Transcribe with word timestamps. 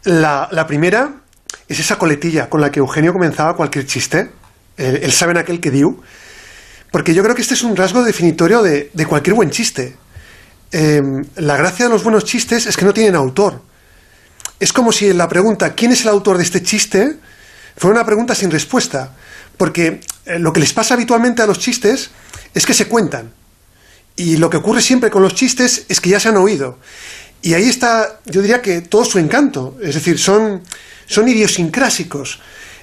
La 0.04 0.64
primera 0.68 1.22
es 1.68 1.80
esa 1.80 1.98
coletilla 1.98 2.48
con 2.48 2.60
la 2.60 2.70
que 2.70 2.80
Eugenio 2.80 3.12
comenzaba 3.12 3.54
cualquier 3.56 3.86
chiste, 3.86 4.30
el, 4.76 5.12
saben 5.12 5.36
aquel 5.36 5.60
que 5.60 5.70
dio, 5.70 6.00
porque 6.90 7.14
yo 7.14 7.22
creo 7.22 7.34
que 7.34 7.42
este 7.42 7.54
es 7.54 7.62
un 7.62 7.76
rasgo 7.76 8.02
definitorio 8.02 8.62
de, 8.62 8.90
cualquier 9.06 9.34
buen 9.34 9.50
chiste. 9.50 9.96
Em, 10.70 11.24
la 11.36 11.56
gracia 11.56 11.86
de 11.86 11.90
los 11.90 12.02
buenos 12.02 12.24
chistes 12.24 12.66
es 12.66 12.76
que 12.76 12.84
no 12.84 12.94
tienen 12.94 13.14
autor. 13.14 13.62
Es 14.60 14.72
como 14.72 14.92
si 14.92 15.12
la 15.12 15.28
pregunta 15.28 15.74
¿quién 15.74 15.92
es 15.92 16.02
el 16.02 16.08
autor 16.08 16.36
de 16.38 16.44
este 16.44 16.62
chiste? 16.62 17.16
fuera 17.78 17.94
una 17.94 18.06
pregunta 18.06 18.34
sin 18.34 18.50
respuesta, 18.50 19.14
porque 19.56 20.00
eh, 20.26 20.38
lo 20.38 20.52
que 20.52 20.60
les 20.60 20.72
pasa 20.72 20.94
habitualmente 20.94 21.42
a 21.42 21.46
los 21.46 21.58
chistes 21.58 22.10
es 22.54 22.66
que 22.66 22.74
se 22.74 22.88
cuentan. 22.88 23.32
Y 24.16 24.36
lo 24.36 24.50
que 24.50 24.56
ocurre 24.56 24.82
siempre 24.82 25.10
con 25.10 25.22
los 25.22 25.34
chistes 25.34 25.84
es 25.88 26.00
que 26.00 26.10
ya 26.10 26.18
se 26.18 26.28
han 26.28 26.36
oído. 26.36 26.78
Y 27.40 27.54
ahí 27.54 27.68
está, 27.68 28.18
yo 28.26 28.42
diría 28.42 28.60
que 28.60 28.80
todo 28.80 29.04
su 29.04 29.20
encanto. 29.20 29.76
Es 29.80 29.94
decir, 29.94 30.18
son, 30.18 30.62
son 31.08 31.28
idiosincrásicos. 31.28 32.38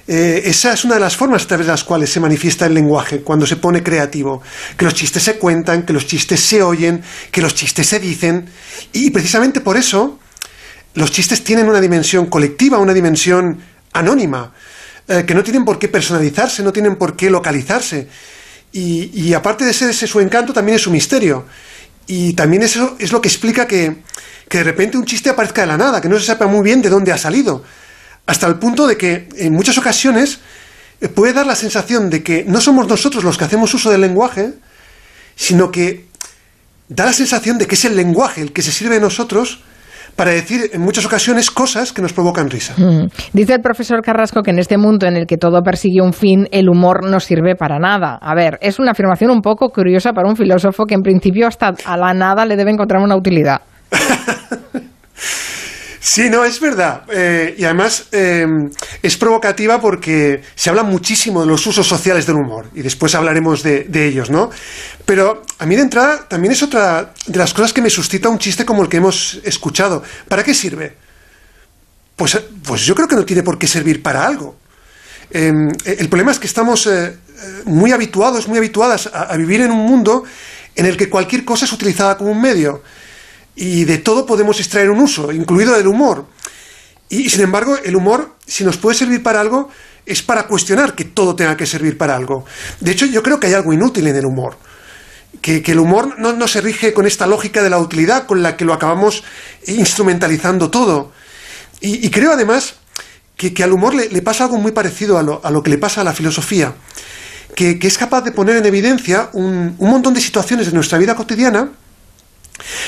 Eh, 0.08 0.42
esa 0.44 0.72
es 0.72 0.84
una 0.84 0.94
de 0.94 1.00
las 1.00 1.16
formas 1.16 1.44
a 1.44 1.48
través 1.48 1.66
de 1.66 1.72
las 1.72 1.82
cuales 1.82 2.10
se 2.10 2.20
manifiesta 2.20 2.66
el 2.66 2.74
lenguaje 2.74 3.20
cuando 3.20 3.46
se 3.46 3.56
pone 3.56 3.82
creativo. 3.82 4.42
Que 4.76 4.84
los 4.84 4.94
chistes 4.94 5.22
se 5.22 5.38
cuentan, 5.38 5.84
que 5.84 5.92
los 5.92 6.06
chistes 6.06 6.40
se 6.40 6.62
oyen, 6.62 7.02
que 7.30 7.40
los 7.40 7.54
chistes 7.54 7.86
se 7.88 7.98
dicen. 7.98 8.46
Y 8.92 9.10
precisamente 9.10 9.60
por 9.60 9.76
eso 9.76 10.18
los 10.94 11.10
chistes 11.10 11.42
tienen 11.42 11.68
una 11.68 11.80
dimensión 11.80 12.26
colectiva, 12.26 12.78
una 12.78 12.92
dimensión 12.92 13.60
anónima, 13.92 14.52
eh, 15.08 15.24
que 15.26 15.34
no 15.34 15.42
tienen 15.42 15.64
por 15.64 15.78
qué 15.78 15.88
personalizarse, 15.88 16.62
no 16.62 16.72
tienen 16.72 16.96
por 16.96 17.16
qué 17.16 17.30
localizarse. 17.30 18.08
Y, 18.72 19.32
aparte 19.32 19.64
de 19.64 19.72
ser 19.72 19.88
ese 19.88 20.06
su 20.06 20.20
encanto, 20.20 20.52
también 20.52 20.76
es 20.76 20.82
su 20.82 20.90
misterio. 20.90 21.46
Y 22.06 22.34
también 22.34 22.62
eso 22.62 22.94
es 22.98 23.10
lo 23.10 23.22
que 23.22 23.28
explica 23.28 23.66
que, 23.66 24.02
que 24.50 24.58
de 24.58 24.64
repente 24.64 24.98
un 24.98 25.06
chiste 25.06 25.30
aparezca 25.30 25.62
de 25.62 25.68
la 25.68 25.78
nada, 25.78 26.02
que 26.02 26.10
no 26.10 26.18
se 26.18 26.26
sepa 26.26 26.46
muy 26.46 26.62
bien 26.62 26.82
de 26.82 26.90
dónde 26.90 27.10
ha 27.10 27.16
salido 27.16 27.64
hasta 28.26 28.46
el 28.46 28.56
punto 28.56 28.86
de 28.86 28.96
que 28.96 29.28
en 29.36 29.52
muchas 29.52 29.78
ocasiones 29.78 30.40
eh, 31.00 31.08
puede 31.08 31.32
dar 31.32 31.46
la 31.46 31.54
sensación 31.54 32.10
de 32.10 32.22
que 32.22 32.44
no 32.44 32.60
somos 32.60 32.88
nosotros 32.88 33.24
los 33.24 33.38
que 33.38 33.44
hacemos 33.44 33.72
uso 33.74 33.90
del 33.90 34.00
lenguaje, 34.00 34.54
sino 35.34 35.70
que 35.70 36.06
da 36.88 37.04
la 37.04 37.12
sensación 37.12 37.58
de 37.58 37.66
que 37.66 37.74
es 37.74 37.84
el 37.84 37.96
lenguaje 37.96 38.40
el 38.42 38.52
que 38.52 38.62
se 38.62 38.72
sirve 38.72 38.94
de 38.94 39.00
nosotros 39.00 39.60
para 40.16 40.30
decir 40.30 40.70
en 40.72 40.80
muchas 40.80 41.04
ocasiones 41.04 41.50
cosas 41.50 41.92
que 41.92 42.00
nos 42.00 42.14
provocan 42.14 42.48
risa. 42.48 42.74
Mm. 42.78 43.10
Dice 43.34 43.54
el 43.54 43.60
profesor 43.60 44.00
Carrasco 44.02 44.42
que 44.42 44.50
en 44.50 44.58
este 44.58 44.78
mundo 44.78 45.06
en 45.06 45.14
el 45.16 45.26
que 45.26 45.36
todo 45.36 45.62
persigue 45.62 46.00
un 46.00 46.14
fin, 46.14 46.48
el 46.52 46.70
humor 46.70 47.04
no 47.04 47.20
sirve 47.20 47.54
para 47.54 47.78
nada. 47.78 48.18
A 48.20 48.34
ver, 48.34 48.58
es 48.62 48.78
una 48.78 48.92
afirmación 48.92 49.30
un 49.30 49.42
poco 49.42 49.68
curiosa 49.68 50.12
para 50.12 50.26
un 50.28 50.36
filósofo 50.36 50.86
que 50.86 50.94
en 50.94 51.02
principio 51.02 51.46
hasta 51.46 51.74
a 51.84 51.96
la 51.98 52.14
nada 52.14 52.46
le 52.46 52.56
debe 52.56 52.70
encontrar 52.70 53.02
una 53.02 53.14
utilidad. 53.14 53.60
Sí, 56.08 56.30
no, 56.30 56.44
es 56.44 56.60
verdad. 56.60 57.02
Eh, 57.10 57.56
y 57.58 57.64
además 57.64 58.06
em, 58.12 58.70
es 59.02 59.16
provocativa 59.16 59.80
porque 59.80 60.40
se 60.54 60.70
habla 60.70 60.84
muchísimo 60.84 61.40
de 61.40 61.48
los 61.48 61.66
usos 61.66 61.84
sociales 61.84 62.24
del 62.26 62.36
humor. 62.36 62.70
Y 62.76 62.82
después 62.82 63.16
hablaremos 63.16 63.64
de, 63.64 64.06
ellos, 64.06 64.30
¿no? 64.30 64.48
Pero 65.04 65.42
a 65.58 65.66
mí 65.66 65.74
de 65.74 65.82
entrada 65.82 66.28
también 66.28 66.52
es 66.52 66.62
otra 66.62 67.12
de 67.26 67.38
las 67.40 67.52
cosas 67.52 67.72
que 67.72 67.82
me 67.82 67.90
suscita 67.90 68.28
un 68.28 68.38
chiste 68.38 68.64
como 68.64 68.84
el 68.84 68.88
que 68.88 68.98
hemos 68.98 69.40
escuchado. 69.42 70.04
¿Para 70.28 70.44
qué 70.44 70.54
sirve? 70.54 70.94
Pues, 72.14 72.40
pues 72.62 72.82
yo 72.82 72.94
creo 72.94 73.08
que 73.08 73.16
no 73.16 73.24
tiene 73.24 73.42
por 73.42 73.58
qué 73.58 73.66
servir 73.66 74.00
para 74.00 74.24
algo. 74.24 74.56
Em, 75.28 75.68
el 75.84 76.08
problema 76.08 76.30
es 76.30 76.38
que 76.38 76.46
estamos 76.46 76.86
eh, 76.86 77.16
muy 77.64 77.90
habituados, 77.90 78.46
muy 78.46 78.58
habituadas 78.58 79.10
a 79.12 79.36
vivir 79.36 79.60
en 79.60 79.72
un 79.72 79.84
mundo 79.84 80.22
en 80.76 80.86
el 80.86 80.96
que 80.96 81.10
cualquier 81.10 81.44
cosa 81.44 81.64
es 81.64 81.72
utilizada 81.72 82.16
como 82.16 82.30
un 82.30 82.40
medio 82.40 82.84
y 83.56 83.84
de 83.84 83.98
todo 83.98 84.26
podemos 84.26 84.60
extraer 84.60 84.90
un 84.90 85.00
uso, 85.00 85.32
incluido 85.32 85.74
el 85.76 85.86
humor. 85.86 86.26
Y 87.08 87.30
sin 87.30 87.40
embargo, 87.40 87.76
el 87.82 87.96
humor, 87.96 88.36
si 88.46 88.64
nos 88.64 88.76
puede 88.76 88.96
servir 88.96 89.22
para 89.22 89.40
algo, 89.40 89.70
es 90.04 90.22
para 90.22 90.46
cuestionar 90.46 90.94
que 90.94 91.04
todo 91.04 91.34
tenga 91.34 91.56
que 91.56 91.66
servir 91.66 91.96
para 91.96 92.14
algo. 92.14 92.44
De 92.80 92.92
hecho, 92.92 93.06
yo 93.06 93.22
creo 93.22 93.40
que 93.40 93.46
hay 93.46 93.54
algo 93.54 93.72
inútil 93.72 94.06
en 94.06 94.16
el 94.16 94.26
humor. 94.26 94.58
Que, 95.40 95.62
el 95.64 95.78
humor 95.78 96.18
no, 96.18 96.48
se 96.48 96.60
rige 96.60 96.92
con 96.92 97.06
esta 97.06 97.26
lógica 97.26 97.62
de 97.62 97.70
la 97.70 97.78
utilidad 97.78 98.26
con 98.26 98.42
la 98.42 98.56
que 98.56 98.64
lo 98.64 98.72
acabamos 98.72 99.24
instrumentalizando 99.66 100.70
todo. 100.70 101.12
Y, 101.80 102.10
creo 102.10 102.32
además 102.32 102.74
que, 103.36 103.52
al 103.62 103.72
humor 103.72 103.94
le, 103.94 104.22
pasa 104.22 104.44
algo 104.44 104.58
muy 104.58 104.72
parecido 104.72 105.18
a 105.18 105.22
lo, 105.22 105.62
que 105.62 105.70
le 105.70 105.78
pasa 105.78 106.00
a 106.00 106.04
la 106.04 106.12
filosofía, 106.12 106.74
que, 107.54 107.78
es 107.80 107.98
capaz 107.98 108.22
de 108.22 108.32
poner 108.32 108.56
en 108.56 108.66
evidencia 108.66 109.30
un, 109.34 109.76
un 109.78 109.90
montón 109.90 110.14
de 110.14 110.20
situaciones 110.20 110.66
de 110.66 110.72
nuestra 110.72 110.98
vida 110.98 111.14
cotidiana 111.14 111.70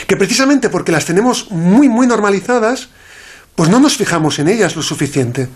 que 0.06 0.16
precisamente 0.16 0.68
porque 0.68 0.92
las 0.92 1.04
tenemos 1.04 1.50
muy, 1.50 1.88
muy 1.88 2.06
normalizadas, 2.06 2.88
pues 3.54 3.70
no 3.70 3.80
nos 3.80 3.96
fijamos 3.96 4.38
en 4.38 4.48
ellas 4.48 4.76
lo 4.76 4.82
suficiente. 4.82 5.48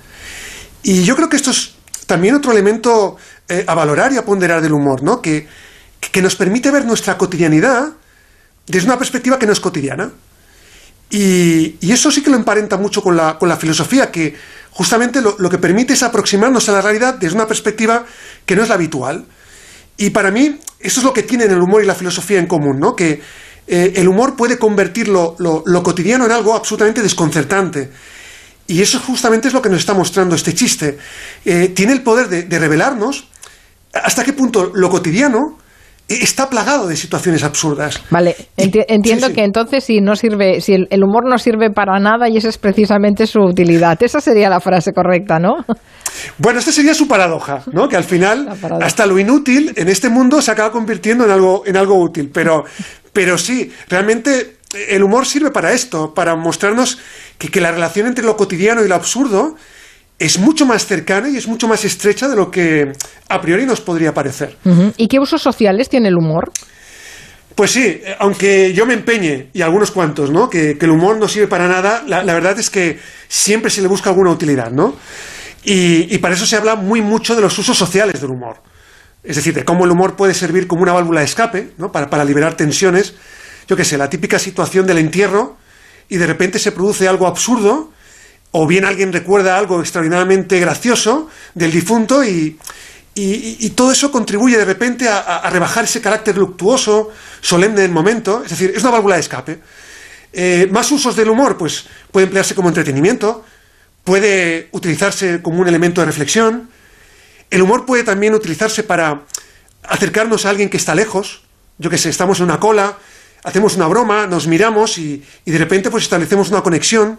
Y 0.83 1.05
yo 1.05 1.15
creo 1.17 1.29
que 1.29 1.37
esto 1.37 1.51
es 1.51 1.75
también 2.07 2.35
otro 2.35 2.53
elemento 2.53 3.17
eh, 3.49 3.65
a 3.67 3.75
valorar 3.75 4.13
y 4.13 4.17
a 4.17 4.25
ponderar 4.25 4.61
del 4.61 4.73
humor, 4.73 5.03
¿no? 5.03 5.23
Que, 5.23 5.47
que 6.01 6.23
nos 6.23 6.35
permite 6.35 6.71
ver 6.71 6.85
nuestra 6.85 7.17
cotidianidad 7.17 7.93
desde 8.67 8.87
una 8.87 8.99
perspectiva 8.99 9.39
que 9.39 9.47
no 9.47 9.53
es 9.53 9.61
cotidiana. 9.61 10.11
Y, 11.11 11.77
eso 11.93 12.11
sí 12.11 12.23
que 12.23 12.31
lo 12.31 12.37
emparenta 12.37 12.77
mucho 12.77 13.03
con 13.03 13.17
la, 13.17 13.39
con 13.39 13.49
la 13.49 13.57
filosofía, 13.57 14.11
que 14.11 14.35
justamente 14.71 15.21
lo, 15.21 15.37
lo, 15.39 15.51
que 15.51 15.59
permite 15.59 15.93
es 15.93 16.03
aproximarnos 16.03 16.69
a 16.69 16.73
la 16.73 16.81
realidad 16.81 17.15
desde 17.15 17.37
una 17.37 17.47
perspectiva 17.47 18.05
que 18.47 18.57
no 18.57 18.63
es 18.63 18.69
la 18.69 18.77
habitual. 18.77 19.27
Y 19.99 20.11
para 20.11 20.31
mí, 20.31 20.59
eso 20.81 21.01
es 21.01 21.05
lo 21.05 21.13
que 21.13 21.23
tienen 21.23 21.51
el 21.51 21.61
humor 21.61 21.83
y 21.83 21.87
la 21.87 21.95
filosofía 21.95 22.39
en 22.39 22.47
común, 22.47 22.81
¿no? 22.81 22.97
Que, 22.97 23.21
eh, 23.67 23.93
el 23.97 24.09
humor 24.09 24.37
puede 24.37 24.59
convertir 24.59 25.09
lo, 25.09 25.37
cotidiano 25.83 26.27
en 26.27 26.33
algo 26.33 26.55
absolutamente 26.55 27.03
desconcertante. 27.03 27.91
Y 28.67 28.81
eso 28.81 29.01
justamente 29.01 29.49
es 29.49 29.55
lo 29.55 29.61
que 29.61 29.69
nos 29.69 29.81
está 29.81 29.95
mostrando 29.95 30.35
este 30.35 30.55
chiste. 30.55 30.99
Eh, 31.45 31.69
tiene 31.75 31.93
el 31.93 32.03
poder 32.03 32.29
de, 32.29 32.59
revelarnos 32.59 33.29
hasta 33.93 34.25
qué 34.25 34.33
punto 34.33 34.71
lo 34.75 34.89
cotidiano 34.89 35.59
está 36.09 36.49
plagado 36.51 36.89
de 36.89 36.97
situaciones 36.97 37.43
absurdas. 37.43 38.03
Vale, 38.11 38.37
entiendo 38.57 39.33
que 39.33 39.45
entonces 39.45 39.85
si 39.85 40.01
no 40.01 40.17
sirve, 40.17 40.61
si 40.61 40.75
el, 40.75 41.05
humor 41.05 41.29
no 41.29 41.39
sirve 41.39 41.71
para 41.71 41.99
nada 41.99 42.29
y 42.29 42.37
esa 42.37 42.49
es 42.49 42.59
precisamente 42.59 43.27
su 43.27 43.41
utilidad. 43.41 44.03
Esa 44.03 44.21
sería 44.21 44.51
la 44.51 44.61
frase 44.61 44.93
correcta, 44.93 45.39
¿no? 45.39 45.65
Bueno, 46.39 46.59
esta 46.59 46.73
sería 46.73 46.95
su 46.95 47.09
paradoja, 47.09 47.63
¿no? 47.73 47.89
Que 47.89 47.97
al 47.97 48.05
final 48.05 48.49
hasta 48.83 49.07
lo 49.07 49.19
inútil 49.19 49.73
en 49.77 49.89
este 49.89 50.09
mundo 50.09 50.43
se 50.43 50.51
acaba 50.51 50.71
convirtiendo 50.71 51.25
en 51.25 51.31
algo, 51.31 51.63
en 51.65 51.77
algo 51.77 51.99
útil. 51.99 52.31
Pero, 52.33 52.65
pero 53.13 53.39
sí, 53.39 53.73
realmente 53.89 54.57
el 54.89 55.03
humor 55.03 55.27
sirve 55.27 55.51
para 55.51 55.73
esto, 55.73 56.15
para 56.15 56.35
mostrarnos 56.37 56.99
que, 57.39 57.49
que 57.49 57.61
la 57.61 57.73
relación 57.73 58.07
entre 58.07 58.25
lo 58.25 58.37
cotidiano 58.37 58.85
y 58.85 58.89
lo 58.89 58.95
absurdo 58.95 59.57
es 60.19 60.39
mucho 60.39 60.67
más 60.67 60.87
cercana 60.87 61.29
y 61.29 61.37
es 61.37 61.49
mucho 61.49 61.67
más 61.67 61.85
estrecha 61.85 62.29
de 62.29 62.37
lo 62.37 62.51
que 62.51 62.93
a 63.29 63.41
priori 63.41 63.67
nos 63.67 63.81
podría 63.81 64.15
parecer. 64.15 64.57
¿Y 64.97 65.09
qué 65.09 65.19
usos 65.19 65.43
sociales 65.43 65.89
tiene 65.89 66.09
el 66.09 66.17
humor? 66.17 66.53
Pues 67.55 67.73
sí, 67.73 67.85
eh, 67.85 68.17
aunque 68.19 68.73
yo 68.73 68.87
me 68.87 68.95
empeñe, 68.95 69.49
y 69.53 69.63
algunos 69.63 69.91
cuantos, 69.91 70.31
¿no? 70.31 70.49
Que, 70.49 70.79
que 70.79 70.87
el 70.87 70.93
humor 70.93 71.19
no 71.19 71.29
sirve 71.29 71.49
para 71.49 71.69
nada, 71.69 72.03
la, 72.07 72.23
la 72.23 72.35
verdad 72.35 72.59
es 72.59 72.71
que 72.71 72.99
siempre 73.29 73.71
se 73.71 73.83
le 73.83 73.89
busca 73.89 74.11
alguna 74.11 74.31
utilidad, 74.31 74.71
¿no? 74.71 74.97
Y, 75.65 76.15
y 76.15 76.19
para 76.19 76.35
eso 76.35 76.47
se 76.47 76.57
habla 76.57 76.77
muy 76.77 77.03
mucho 77.03 77.35
de 77.35 77.43
los 77.43 77.59
usos 77.59 77.77
sociales 77.77 78.21
del 78.21 78.31
humor. 78.31 78.57
Es 79.25 79.37
decir, 79.37 79.55
de 79.55 79.65
cómo 79.65 79.85
el 79.85 79.91
humor 79.91 80.17
puede 80.17 80.35
servir 80.35 80.67
como 80.67 80.83
una 80.83 80.93
válvula 80.93 81.21
de 81.21 81.27
escape, 81.27 81.73
¿no? 81.79 81.93
Para, 81.93 82.11
para 82.11 82.25
liberar 82.25 82.57
tensiones. 82.57 83.15
Yo 83.69 83.77
qué 83.77 83.85
sé, 83.85 83.97
la 83.97 84.11
típica 84.11 84.39
situación 84.39 84.87
del 84.87 84.99
entierro 84.99 85.57
y 86.09 86.17
de 86.17 86.27
repente 86.27 86.59
se 86.59 86.73
produce 86.73 87.07
algo 87.07 87.27
absurdo 87.27 87.93
o 88.51 88.67
bien 88.67 88.85
alguien 88.85 89.13
recuerda 89.13 89.57
algo 89.57 89.81
extraordinariamente 89.81 90.59
gracioso 90.61 91.31
del 91.55 91.71
difunto 91.71 92.23
y, 92.25 92.59
y- 93.15 93.71
todo 93.71 93.93
eso 93.93 94.11
contribuye 94.11 94.59
de 94.59 94.65
repente 94.65 95.09
a 95.09 95.49
rebajar 95.51 95.85
ese 95.85 96.01
carácter 96.01 96.37
luctuoso, 96.37 97.11
solemne 97.41 97.81
del 97.83 97.93
momento. 97.93 98.43
Es 98.45 98.51
decir, 98.51 98.73
es 98.75 98.83
una 98.83 98.91
válvula 98.93 99.15
de 99.15 99.21
escape. 99.21 99.61
Eh, 100.35 100.69
más 100.71 100.91
usos 100.91 101.15
del 101.15 101.29
humor, 101.29 101.57
pues 101.57 101.85
puede 102.11 102.25
emplearse 102.25 102.55
como 102.55 102.69
entretenimiento, 102.69 103.45
puede 104.03 104.69
utilizarse 104.73 105.41
como 105.43 105.61
un 105.61 105.69
elemento 105.69 106.01
de 106.01 106.07
reflexión. 106.07 106.69
El 107.53 107.61
humor 107.61 107.85
puede 107.85 108.03
también 108.03 108.33
utilizarse 108.33 108.83
para 108.83 109.25
acercarnos 109.83 110.47
a 110.47 110.49
alguien 110.49 110.71
que 110.71 110.79
está 110.79 110.95
lejos. 110.95 111.43
Yo 111.77 111.91
que 111.91 111.99
sé, 111.99 112.09
estamos 112.09 112.39
en 112.39 112.45
una 112.45 112.59
cola, 112.59 112.97
hacemos 113.45 113.77
una 113.77 113.87
broma, 113.89 114.27
nos 114.27 114.47
miramos 114.47 114.97
y, 114.97 115.23
de 115.45 115.59
repente 115.59 115.91
pues 115.91 116.05
establecemos 116.05 116.49
una 116.49 116.63
conexión 116.63 117.19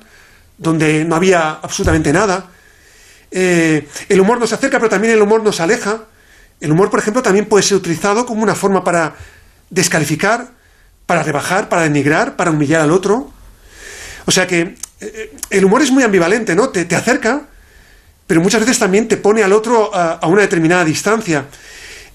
donde 0.57 1.05
no 1.05 1.15
había 1.15 1.51
absolutamente 1.51 2.11
nada. 2.11 2.49
Eh, 3.29 3.87
el 4.09 4.19
humor 4.19 4.39
nos 4.39 4.51
acerca, 4.51 4.79
pero 4.79 4.89
también 4.89 5.13
el 5.13 5.21
humor 5.21 5.43
nos 5.43 5.59
aleja. 5.59 6.05
El 6.59 6.71
humor, 6.71 6.89
por 6.89 6.97
ejemplo, 6.97 7.21
también 7.21 7.45
puede 7.45 7.61
ser 7.61 7.77
utilizado 7.77 8.25
como 8.25 8.41
una 8.41 8.55
forma 8.55 8.83
para 8.83 9.13
descalificar, 9.69 10.47
para 11.05 11.21
rebajar, 11.21 11.69
para 11.69 11.83
denigrar, 11.83 12.37
para 12.37 12.49
humillar 12.49 12.81
al 12.81 12.89
otro. 12.89 13.31
O 14.25 14.31
sea 14.31 14.47
que 14.47 14.77
eh, 14.99 15.35
el 15.51 15.63
humor 15.63 15.83
es 15.83 15.91
muy 15.91 16.01
ambivalente, 16.01 16.55
¿no? 16.55 16.69
Te, 16.69 16.85
te 16.85 16.95
acerca, 16.95 17.49
pero 18.27 18.41
muchas 18.41 18.61
veces 18.61 18.79
también 18.79 19.07
te 19.07 19.17
pone 19.17 19.43
al 19.43 19.53
otro 19.53 19.93
a, 19.93 20.25
una 20.27 20.41
determinada 20.41 20.85
distancia. 20.85 21.45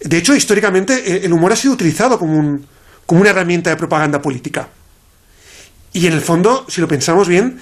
De 0.00 0.16
hecho, 0.16 0.34
históricamente, 0.34 0.94
eh, 0.94 1.20
el 1.24 1.32
humor 1.32 1.52
ha 1.52 1.56
sido 1.56 1.74
utilizado 1.74 2.18
como, 2.18 2.38
un- 2.38 2.66
como 3.06 3.20
una 3.20 3.30
herramienta 3.30 3.70
de 3.70 3.76
propaganda 3.76 4.20
política. 4.22 4.68
Y 5.92 6.06
en 6.06 6.12
el 6.12 6.20
fondo, 6.20 6.66
si 6.68 6.80
lo 6.80 6.88
pensamos 6.88 7.28
bien, 7.28 7.58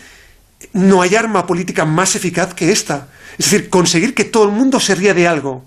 no 0.72 1.02
hay 1.02 1.14
arma 1.14 1.46
política 1.46 1.84
más 1.84 2.14
eficaz 2.16 2.54
que 2.54 2.72
esta. 2.72 3.08
Es 3.38 3.50
decir, 3.50 3.69
conseguir 3.69 4.14
que 4.14 4.25
todo 4.25 4.44
el 4.44 4.52
mundo 4.52 4.81
se 4.81 4.94
ría 4.94 5.14
de 5.14 5.26
algo. 5.28 5.64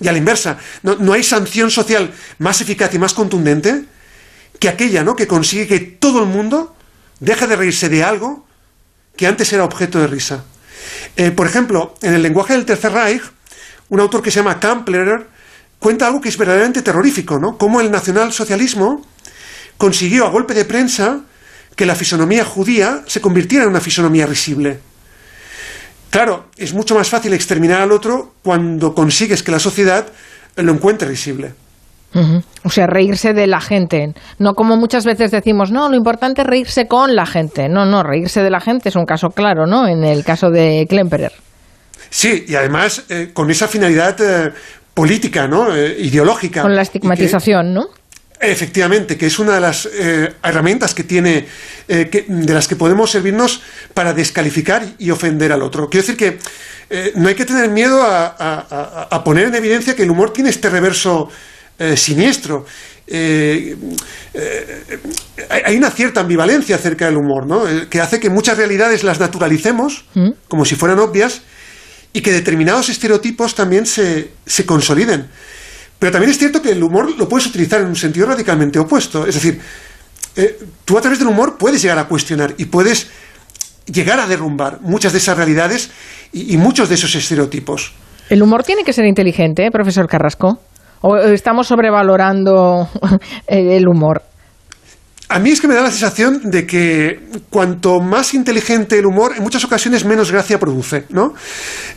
Y 0.00 0.08
a 0.08 0.12
la 0.12 0.18
inversa, 0.18 0.58
no, 0.82 0.94
no 0.96 1.12
hay 1.12 1.22
sanción 1.24 1.70
social 1.70 2.12
más 2.38 2.60
eficaz 2.60 2.94
y 2.94 2.98
más 2.98 3.14
contundente 3.14 3.84
que 4.60 4.68
aquella 4.68 5.02
¿no? 5.02 5.16
que 5.16 5.26
consigue 5.26 5.66
que 5.66 5.80
todo 5.80 6.20
el 6.20 6.26
mundo 6.26 6.74
deje 7.20 7.46
de 7.46 7.56
reírse 7.56 7.88
de 7.88 8.04
algo 8.04 8.46
que 9.16 9.26
antes 9.26 9.52
era 9.52 9.64
objeto 9.64 9.98
de 9.98 10.06
risa. 10.06 10.44
Eh, 11.16 11.30
por 11.30 11.46
ejemplo, 11.46 11.94
en 12.02 12.14
el 12.14 12.22
lenguaje 12.22 12.54
del 12.54 12.64
Tercer 12.64 12.92
Reich, 12.92 13.22
un 13.88 14.00
autor 14.00 14.22
que 14.22 14.30
se 14.30 14.40
llama 14.40 14.60
Kampler 14.60 15.26
cuenta 15.78 16.06
algo 16.06 16.20
que 16.20 16.28
es 16.28 16.36
verdaderamente 16.36 16.82
terrorífico, 16.82 17.38
¿no? 17.38 17.56
Cómo 17.56 17.80
el 17.80 17.90
nacionalsocialismo 17.90 19.06
consiguió 19.76 20.26
a 20.26 20.30
golpe 20.30 20.54
de 20.54 20.64
prensa 20.64 21.20
que 21.76 21.86
la 21.86 21.94
fisonomía 21.94 22.44
judía 22.44 23.02
se 23.06 23.20
convirtiera 23.20 23.64
en 23.64 23.70
una 23.70 23.80
fisonomía 23.80 24.26
risible. 24.26 24.80
Claro, 26.10 26.48
es 26.56 26.72
mucho 26.74 26.94
más 26.94 27.08
fácil 27.08 27.32
exterminar 27.32 27.82
al 27.82 27.92
otro 27.92 28.34
cuando 28.42 28.94
consigues 28.94 29.42
que 29.42 29.52
la 29.52 29.58
sociedad 29.60 30.06
lo 30.56 30.72
encuentre 30.72 31.08
risible. 31.08 31.54
O 32.64 32.70
sea, 32.70 32.86
reírse 32.86 33.32
de 33.34 33.46
la 33.46 33.60
gente. 33.60 34.14
No 34.38 34.54
como 34.54 34.76
muchas 34.76 35.04
veces 35.04 35.30
decimos, 35.30 35.70
no, 35.70 35.88
lo 35.88 35.94
importante 35.96 36.40
es 36.42 36.46
reírse 36.46 36.88
con 36.88 37.14
la 37.14 37.26
gente. 37.26 37.68
No, 37.68 37.84
no, 37.86 38.02
reírse 38.02 38.42
de 38.42 38.50
la 38.50 38.60
gente 38.60 38.88
es 38.88 38.96
un 38.96 39.06
caso 39.06 39.30
claro, 39.30 39.66
¿no? 39.66 39.86
En 39.86 40.02
el 40.04 40.24
caso 40.24 40.50
de 40.50 40.86
Klemperer. 40.88 41.32
Sí, 42.10 42.46
y 42.48 42.54
además 42.54 43.04
eh, 43.08 43.30
con 43.32 43.50
esa 43.50 43.68
finalidad 43.68 44.16
eh, 44.20 44.52
política, 44.94 45.46
¿no? 45.46 45.74
Eh, 45.76 45.96
ideológica. 46.00 46.62
Con 46.62 46.72
la 46.74 46.78
que- 46.82 46.84
estigmatización, 46.84 47.74
¿no? 47.74 47.88
Efectivamente, 48.40 49.18
que 49.18 49.26
es 49.26 49.38
una 49.40 49.54
de 49.56 49.60
las 49.60 49.86
eh, 49.92 50.32
herramientas 50.44 50.94
que 50.94 51.02
tiene, 51.04 51.46
eh, 51.88 52.08
que- 52.10 52.24
de 52.28 52.54
las 52.54 52.68
que 52.68 52.76
podemos 52.76 53.10
servirnos 53.10 53.62
para 53.94 54.12
descalificar 54.14 54.86
y 54.98 55.10
ofender 55.10 55.52
al 55.52 55.60
otro. 55.62 55.88
Quiero 55.90 56.06
decir 56.06 56.16
que 56.16 56.38
eh, 56.88 57.12
no 57.16 57.28
hay 57.28 57.34
que 57.34 57.44
tener 57.44 57.68
miedo 57.68 58.00
a, 58.02 58.26
a- 58.26 58.66
a- 58.70 59.08
a 59.10 59.24
poner 59.24 59.46
en 59.48 59.54
evidencia 59.56 59.94
que 59.96 60.04
el 60.04 60.10
humor 60.10 60.32
tiene 60.32 60.50
este 60.50 60.70
reverso 60.70 61.28
eh, 61.78 61.96
siniestro. 61.96 62.64
Eh, 63.06 63.74
eh, 64.34 64.98
hay 65.64 65.76
una 65.76 65.90
cierta 65.90 66.20
ambivalencia 66.20 66.76
acerca 66.76 67.06
del 67.06 67.16
humor, 67.16 67.46
¿no? 67.46 67.64
Que 67.88 68.00
hace 68.00 68.20
que 68.20 68.28
muchas 68.28 68.58
realidades 68.58 69.02
las 69.02 69.18
naturalicemos 69.18 70.04
como 70.46 70.64
si 70.64 70.74
fueran 70.74 70.98
obvias 70.98 71.42
y 72.12 72.20
que 72.20 72.32
determinados 72.32 72.88
estereotipos 72.88 73.54
también 73.54 73.86
se, 73.86 74.30
se 74.44 74.66
consoliden. 74.66 75.28
Pero 75.98 76.12
también 76.12 76.30
es 76.30 76.38
cierto 76.38 76.62
que 76.62 76.70
el 76.70 76.82
humor 76.82 77.16
lo 77.16 77.28
puedes 77.28 77.46
utilizar 77.46 77.80
en 77.80 77.88
un 77.88 77.96
sentido 77.96 78.26
radicalmente 78.26 78.78
opuesto. 78.78 79.26
Es 79.26 79.34
decir, 79.34 79.60
eh, 80.36 80.58
tú 80.84 80.96
a 80.96 81.00
través 81.00 81.18
del 81.18 81.28
humor 81.28 81.56
puedes 81.58 81.82
llegar 81.82 81.98
a 81.98 82.06
cuestionar 82.06 82.54
y 82.58 82.66
puedes 82.66 83.08
llegar 83.86 84.20
a 84.20 84.26
derrumbar 84.26 84.80
muchas 84.82 85.12
de 85.12 85.18
esas 85.18 85.36
realidades 85.36 85.90
y, 86.32 86.54
y 86.54 86.56
muchos 86.56 86.88
de 86.88 86.94
esos 86.94 87.14
estereotipos. 87.14 87.92
El 88.28 88.42
humor 88.42 88.62
tiene 88.62 88.84
que 88.84 88.92
ser 88.92 89.06
inteligente, 89.06 89.66
¿eh, 89.66 89.70
profesor 89.70 90.06
Carrasco. 90.06 90.60
¿O 91.00 91.16
estamos 91.16 91.66
sobrevalorando 91.68 92.88
el 93.46 93.86
humor? 93.88 94.22
A 95.30 95.38
mí 95.38 95.50
es 95.50 95.60
que 95.60 95.68
me 95.68 95.74
da 95.74 95.82
la 95.82 95.90
sensación 95.90 96.50
de 96.50 96.66
que 96.66 97.20
cuanto 97.50 98.00
más 98.00 98.32
inteligente 98.32 98.98
el 98.98 99.04
humor, 99.04 99.34
en 99.36 99.42
muchas 99.42 99.62
ocasiones 99.62 100.06
menos 100.06 100.32
gracia 100.32 100.58
produce, 100.58 101.04
¿no? 101.10 101.34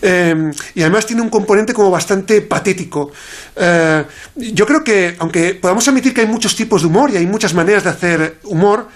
Eh, 0.02 0.52
y 0.76 0.82
además 0.82 1.06
tiene 1.06 1.22
un 1.22 1.30
componente 1.30 1.74
como 1.74 1.90
bastante 1.90 2.42
patético. 2.42 3.12
Eh, 3.56 4.04
yo 4.36 4.66
creo 4.66 4.84
que, 4.84 5.16
aunque 5.20 5.56
podamos 5.56 5.88
admitir 5.88 6.14
que 6.14 6.22
hay 6.22 6.28
muchos 6.28 6.58
tipos 6.58 6.82
de 6.82 6.90
humor 6.90 7.10
y 7.10 7.18
hay 7.18 7.26
muchas 7.26 7.54
maneras 7.54 7.86
de 7.86 7.90
hacer 7.90 8.38
humor, 8.44 8.90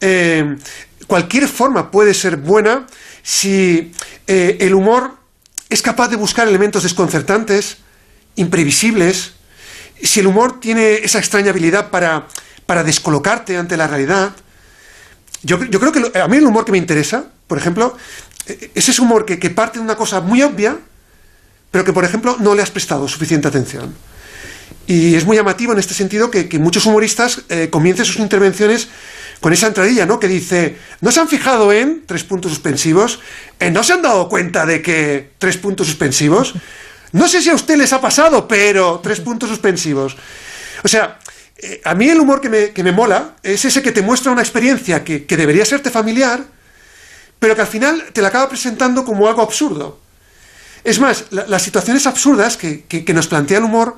eh, 0.00 0.56
cualquier 1.06 1.46
forma 1.46 1.90
puede 1.90 2.14
ser 2.14 2.38
buena 2.38 2.86
si 3.22 3.92
eh, 4.26 4.56
el 4.60 4.74
humor 4.74 5.16
es 5.68 5.82
capaz 5.82 6.08
de 6.08 6.16
buscar 6.16 6.48
elementos 6.48 6.82
desconcertantes, 6.82 7.78
imprevisibles, 8.36 9.34
si 10.02 10.20
el 10.20 10.26
humor 10.26 10.60
tiene 10.60 10.94
esa 10.94 11.18
extraña 11.18 11.50
habilidad 11.50 11.90
para, 11.90 12.26
para 12.66 12.84
descolocarte 12.84 13.56
ante 13.56 13.76
la 13.76 13.86
realidad, 13.86 14.34
yo, 15.42 15.62
yo 15.64 15.78
creo 15.80 15.92
que 15.92 16.18
a 16.18 16.28
mí 16.28 16.36
el 16.38 16.46
humor 16.46 16.64
que 16.64 16.72
me 16.72 16.78
interesa, 16.78 17.26
por 17.46 17.58
ejemplo, 17.58 17.96
eh, 18.46 18.70
es 18.74 18.88
ese 18.88 19.00
humor 19.00 19.24
que, 19.24 19.38
que 19.38 19.50
parte 19.50 19.78
de 19.78 19.84
una 19.84 19.96
cosa 19.96 20.20
muy 20.20 20.42
obvia, 20.42 20.78
pero 21.70 21.84
que, 21.84 21.92
por 21.92 22.04
ejemplo, 22.04 22.36
no 22.40 22.54
le 22.54 22.62
has 22.62 22.70
prestado 22.70 23.08
suficiente 23.08 23.48
atención. 23.48 23.94
Y 24.86 25.14
es 25.14 25.24
muy 25.24 25.36
llamativo 25.36 25.72
en 25.72 25.78
este 25.78 25.94
sentido 25.94 26.30
que, 26.30 26.48
que 26.48 26.58
muchos 26.58 26.84
humoristas 26.86 27.42
eh, 27.48 27.68
comiencen 27.70 28.04
sus 28.04 28.16
intervenciones 28.16 28.88
con 29.40 29.52
esa 29.52 29.66
entradilla, 29.66 30.06
¿no? 30.06 30.20
Que 30.20 30.28
dice, 30.28 30.76
¿no 31.00 31.10
se 31.10 31.20
han 31.20 31.28
fijado 31.28 31.72
en 31.72 32.04
tres 32.06 32.24
puntos 32.24 32.52
suspensivos? 32.52 33.20
Eh, 33.60 33.70
¿No 33.70 33.82
se 33.82 33.94
han 33.94 34.02
dado 34.02 34.28
cuenta 34.28 34.66
de 34.66 34.82
que 34.82 35.30
tres 35.38 35.56
puntos 35.56 35.86
suspensivos? 35.86 36.54
No 37.14 37.28
sé 37.28 37.40
si 37.40 37.48
a 37.50 37.54
usted 37.54 37.76
les 37.78 37.92
ha 37.92 38.00
pasado, 38.00 38.46
pero 38.48 38.98
tres 39.02 39.20
puntos 39.20 39.48
suspensivos. 39.48 40.16
O 40.82 40.88
sea, 40.88 41.18
eh, 41.56 41.80
a 41.84 41.94
mí 41.94 42.08
el 42.10 42.18
humor 42.18 42.40
que 42.40 42.48
me, 42.50 42.70
que 42.72 42.82
me 42.82 42.90
mola 42.90 43.36
es 43.42 43.64
ese 43.64 43.82
que 43.82 43.92
te 43.92 44.02
muestra 44.02 44.32
una 44.32 44.42
experiencia 44.42 45.04
que, 45.04 45.24
que 45.24 45.36
debería 45.36 45.64
serte 45.64 45.90
familiar, 45.90 46.44
pero 47.38 47.54
que 47.54 47.60
al 47.60 47.68
final 47.68 48.02
te 48.12 48.20
la 48.20 48.28
acaba 48.28 48.48
presentando 48.48 49.04
como 49.04 49.28
algo 49.28 49.42
absurdo. 49.42 50.00
Es 50.82 50.98
más, 50.98 51.26
la- 51.30 51.46
las 51.46 51.62
situaciones 51.62 52.06
absurdas 52.06 52.56
que, 52.56 52.82
que- 52.84 53.04
que 53.04 53.14
nos 53.14 53.28
plantea 53.28 53.58
el 53.58 53.64
humor 53.64 53.96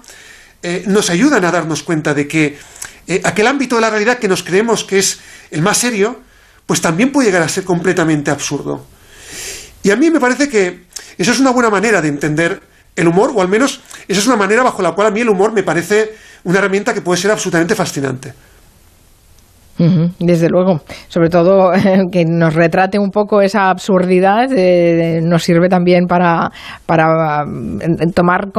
eh, 0.62 0.84
nos 0.86 1.08
ayudan 1.10 1.44
a 1.46 1.50
darnos 1.50 1.82
cuenta 1.82 2.12
de 2.12 2.28
que 2.28 2.58
eh, 3.06 3.20
aquel 3.24 3.46
ámbito 3.46 3.76
de 3.76 3.80
la 3.80 3.90
realidad 3.90 4.18
que 4.18 4.28
nos 4.28 4.42
creemos 4.42 4.84
que 4.84 4.98
es 4.98 5.20
el 5.50 5.62
más 5.62 5.78
serio, 5.78 6.20
pues 6.66 6.80
también 6.82 7.12
puede 7.12 7.28
llegar 7.28 7.42
a 7.42 7.48
ser 7.48 7.64
completamente 7.64 8.30
absurdo. 8.30 8.84
Y 9.82 9.90
a 9.90 9.96
mí 9.96 10.10
me 10.10 10.20
parece 10.20 10.48
que 10.50 10.84
eso 11.16 11.32
es 11.32 11.40
una 11.40 11.50
buena 11.50 11.70
manera 11.70 12.02
de 12.02 12.08
entender 12.08 12.60
el 12.96 13.08
humor, 13.08 13.30
o 13.34 13.42
al 13.42 13.48
menos 13.48 13.80
esa 14.08 14.20
es 14.20 14.26
una 14.26 14.36
manera 14.36 14.62
bajo 14.62 14.82
la 14.82 14.92
cual 14.92 15.08
a 15.08 15.10
mí 15.10 15.20
el 15.20 15.28
humor 15.28 15.52
me 15.52 15.62
parece 15.62 16.14
una 16.44 16.58
herramienta 16.58 16.94
que 16.94 17.02
puede 17.02 17.20
ser 17.20 17.30
absolutamente 17.30 17.74
fascinante. 17.74 18.32
desde 20.18 20.48
luego. 20.48 20.80
Sobre 21.08 21.28
todo 21.28 21.70
que 22.12 22.24
nos 22.24 22.54
retrate 22.54 22.98
un 22.98 23.10
poco 23.10 23.42
esa 23.42 23.68
absurdidad 23.68 24.50
eh, 24.56 25.20
nos 25.22 25.44
sirve 25.44 25.68
también 25.68 26.06
para, 26.06 26.50
para 26.86 27.44
mm, 27.44 28.12
tomar 28.14 28.52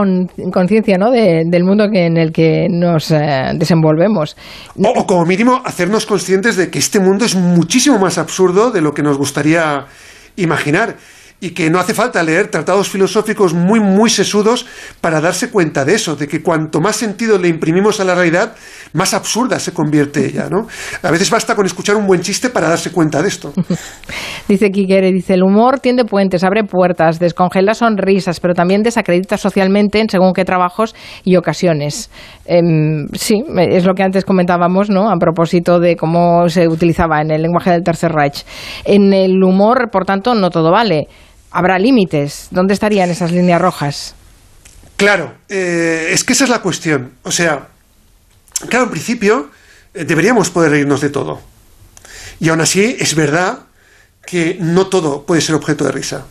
conciencia 0.54 0.98
¿no? 1.00 1.10
del 1.10 1.64
mundo 1.64 1.86
en 1.92 2.18
el 2.18 2.32
que 2.32 2.68
nos 2.70 3.10
eh, 3.10 3.52
desenvolvemos. 3.56 4.38
o 4.76 5.08
como 5.08 5.26
mínimo 5.26 5.60
hacernos 5.66 6.06
conscientes 6.06 6.56
de 6.56 6.70
que 6.70 6.78
este 6.78 7.00
mundo 7.00 7.26
es 7.26 7.34
muchísimo 7.36 7.98
más 7.98 8.20
absurdo 8.20 8.70
de 8.70 8.82
lo 8.82 8.94
que 8.94 9.02
nos 9.02 9.18
gustaría 9.18 9.86
imaginar 10.36 10.98
y 11.40 11.52
que 11.52 11.70
no 11.70 11.80
hace 11.80 11.94
falta 11.94 12.24
leer 12.24 12.50
tratados 12.50 12.90
filosóficos 12.90 13.54
muy, 13.54 13.80
muy 13.80 14.10
sesudos 14.10 14.66
para 15.02 15.22
darse 15.22 15.52
cuenta 15.52 15.86
de 15.86 15.94
eso, 15.94 16.16
de 16.16 16.28
que 16.28 16.42
cuanto 16.42 16.82
más 16.82 16.96
sentido 16.96 17.38
le 17.38 17.48
imprimimos 17.48 18.00
a 18.00 18.04
la 18.04 18.16
realidad, 18.16 18.56
más 18.94 19.14
absurda 19.14 19.60
se 19.60 19.72
convierte 19.72 20.26
ella, 20.26 20.48
¿no? 20.50 20.68
A 21.04 21.12
veces 21.12 21.30
basta 21.30 21.56
con 21.56 21.66
escuchar 21.66 21.96
un 21.96 22.08
buen 22.08 22.22
chiste 22.22 22.50
para 22.50 22.70
darse 22.70 22.92
cuenta 22.92 23.22
de 23.22 23.28
esto. 23.28 23.54
dice 24.48 24.72
Quiquere, 24.72 25.12
dice, 25.12 25.36
el 25.36 25.44
humor 25.44 25.80
tiende 25.80 26.06
puentes, 26.06 26.44
abre 26.44 26.64
puertas, 26.64 27.20
descongela 27.20 27.76
sonrisas, 27.76 28.40
pero 28.40 28.56
también 28.56 28.82
desacredita 28.82 29.38
socialmente 29.38 30.00
en 30.00 30.10
según 30.10 30.34
qué 30.34 30.44
trabajos 30.44 30.96
y 31.24 31.36
ocasiones. 31.36 32.10
Em, 32.46 33.08
sí, 33.14 33.44
es 33.58 33.86
lo 33.86 33.94
que 33.94 34.04
antes 34.04 34.26
comentábamos, 34.26 34.90
¿no? 34.90 35.12
A 35.12 35.18
propósito 35.18 35.80
de 35.80 35.96
cómo 35.96 36.50
se 36.50 36.68
utilizaba 36.68 37.22
en 37.22 37.30
el 37.30 37.44
lenguaje 37.44 37.72
del 37.72 37.84
Tercer 37.84 38.12
Reich. 38.12 38.44
En 38.86 39.14
el 39.14 39.44
humor, 39.44 39.90
por 39.92 40.06
tanto, 40.06 40.34
no 40.34 40.50
todo 40.50 40.72
vale 40.72 41.08
habrá 41.58 41.80
límites. 41.80 42.50
¿Dónde 42.52 42.76
estarían 42.76 43.10
esas 43.10 43.32
líneas 43.32 43.60
rojas? 43.60 44.14
Claro, 44.96 45.34
eh, 45.50 46.12
es 46.12 46.24
que 46.24 46.34
esa 46.34 46.44
es 46.44 46.52
la 46.52 46.62
cuestión. 46.62 47.14
O 47.24 47.32
sea, 47.32 47.70
claro, 48.70 48.86
en 48.86 48.92
principio 48.92 49.50
eh, 49.96 50.06
deberíamos 50.06 50.52
poder 50.52 50.70
reírnos 50.70 51.02
de 51.02 51.10
todo. 51.10 51.42
Y 52.40 52.50
aún 52.50 52.62
así 52.62 52.96
es 53.00 53.16
verdad 53.16 53.62
que 54.24 54.58
no 54.60 54.86
todo 54.86 55.26
puede 55.26 55.42
ser 55.42 55.56
objeto 55.56 55.84
de 55.84 55.92
risa. 55.92 56.26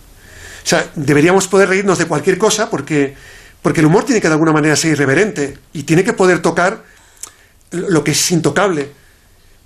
O 0.65 0.69
sea, 0.69 0.87
deberíamos 0.95 1.49
poder 1.49 1.71
reírnos 1.71 1.99
de 1.99 2.07
cualquier 2.07 2.39
cosa 2.39 2.71
porque, 2.71 3.17
porque 3.63 3.81
el 3.81 3.87
humor 3.87 4.05
tiene 4.05 4.21
que 4.21 4.29
de 4.29 4.35
alguna 4.35 4.53
manera 4.53 4.77
ser 4.77 4.93
irreverente 4.93 5.59
y 5.73 5.83
tiene 5.83 6.05
que 6.05 6.13
poder 6.13 6.41
tocar 6.41 6.85
lo 7.73 8.05
que 8.05 8.13
es 8.13 8.31
intocable. 8.31 8.93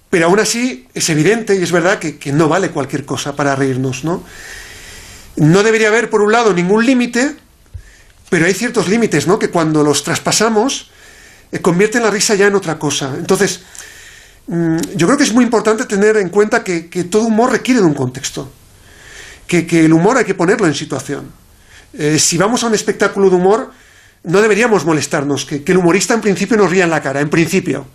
Pero 0.09 0.25
aún 0.25 0.40
así 0.40 0.88
es 0.95 1.11
evidente 1.11 1.55
y 1.55 1.62
es 1.62 1.71
verdad 1.71 1.99
que, 1.99 2.17
que 2.17 2.33
no 2.33 2.49
vale 2.49 2.71
cualquier 2.71 3.05
cosa 3.05 3.37
para 3.37 3.55
reírnos, 3.55 4.05
¿no? 4.05 4.25
No 5.40 5.62
debería 5.62 5.88
haber, 5.88 6.11
por 6.11 6.20
un 6.20 6.32
lado, 6.32 6.52
ningún 6.52 6.85
límite, 6.85 7.35
pero 8.28 8.44
hay 8.44 8.52
ciertos 8.52 8.88
límites, 8.88 9.26
¿no? 9.26 9.38
Que 9.38 9.49
cuando 9.49 9.82
los 9.82 10.04
traspasamos, 10.04 10.90
eh, 11.50 11.61
convierten 11.61 12.02
la 12.02 12.11
risa 12.11 12.35
ya 12.35 12.47
en 12.47 12.54
otra 12.54 12.78
cosa. 12.78 13.14
Entonces, 13.16 13.62
mm, 14.49 14.76
yo 14.97 15.06
creo 15.06 15.16
que 15.16 15.25
es 15.25 15.32
muy 15.32 15.42
importante 15.42 15.87
tener 15.87 16.18
en 16.18 16.28
cuenta 16.28 16.62
que, 16.62 16.82
todo 17.11 17.23
humor 17.23 17.52
requiere 17.52 17.80
de 17.80 17.87
un 17.87 17.94
contexto. 17.94 18.52
Que, 19.47 19.64
el 19.87 19.94
humor 19.94 20.18
hay 20.18 20.26
que 20.26 20.35
ponerlo 20.35 20.66
en 20.66 20.75
situación. 20.75 21.32
Eh, 21.94 22.18
si 22.18 22.37
vamos 22.37 22.62
a 22.62 22.66
un 22.66 22.75
espectáculo 22.75 23.30
de 23.30 23.37
humor, 23.37 23.70
no 24.25 24.42
deberíamos 24.42 24.85
molestarnos, 24.85 25.47
que, 25.47 25.64
el 25.64 25.78
humorista 25.78 26.12
en 26.12 26.20
principio 26.20 26.59
nos 26.59 26.70
ría 26.70 26.85
en 26.85 26.90
la 26.90 27.00
cara, 27.00 27.23
en 27.23 27.30
principio. 27.30 27.87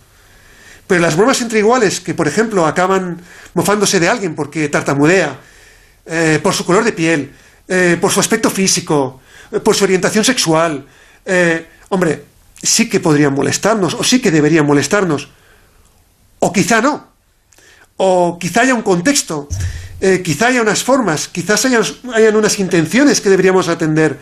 Pero 0.88 1.00
las 1.00 1.16
bromas 1.16 1.40
entre 1.42 1.60
iguales, 1.60 2.00
que 2.00 2.12
por 2.12 2.26
ejemplo 2.26 2.66
acaban 2.66 3.20
mofándose 3.54 4.00
de 4.00 4.08
alguien 4.08 4.34
porque 4.34 4.68
tartamudea, 4.68 5.38
eh, 6.08 6.38
por 6.40 6.54
su 6.54 6.64
color 6.64 6.84
de 6.84 6.92
piel, 6.92 7.32
eh, 7.66 7.98
por 8.00 8.12
su 8.12 8.20
aspecto 8.20 8.48
físico, 8.48 9.20
eh, 9.50 9.58
por 9.58 9.74
su 9.74 9.82
orientación 9.82 10.24
sexual. 10.24 10.86
hombre, 11.88 12.22
sí 12.62 12.88
que 12.88 13.00
podrían 13.00 13.34
molestarnos, 13.34 13.94
o 13.94 14.04
sí 14.04 14.20
que 14.20 14.30
deberían 14.30 14.64
molestarnos. 14.64 15.28
O 16.38 16.52
quizá 16.52 16.80
no. 16.80 17.08
O 17.96 18.38
quizá 18.38 18.60
haya 18.60 18.74
un 18.74 18.82
contexto, 18.82 19.48
quizá 20.22 20.48
haya 20.48 20.62
unas 20.62 20.84
formas, 20.84 21.26
quizás 21.26 21.64
hayan, 21.64 21.82
hayan, 22.14 22.36
unas 22.36 22.60
intenciones 22.60 23.20
que 23.20 23.30
deberíamos 23.30 23.66
atender. 23.66 24.18